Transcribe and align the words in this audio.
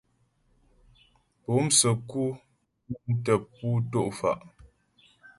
Po'o 1.41 1.59
msə́ku 1.65 2.23
piəŋ 2.87 3.15
tə 3.25 3.33
pú 3.53 3.67
tɔ' 3.91 4.07
mfa'. 4.09 4.35